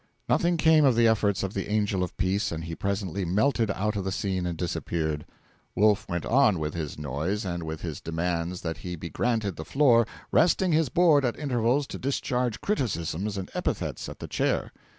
[0.27, 3.95] Nothing came of the efforts of the angel of peace, and he presently melted out
[3.95, 5.27] of the scene and disappeared.
[5.75, 9.63] Wolf went on with his noise and with his demands that he be granted the
[9.63, 14.71] floor, resting his board at intervals to discharge criticisms and epithets at the Chair.